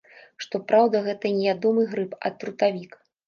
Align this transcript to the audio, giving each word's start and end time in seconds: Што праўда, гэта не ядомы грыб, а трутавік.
Што 0.43 0.61
праўда, 0.71 1.01
гэта 1.07 1.31
не 1.35 1.43
ядомы 1.53 1.85
грыб, 1.93 2.17
а 2.25 2.33
трутавік. 2.39 2.99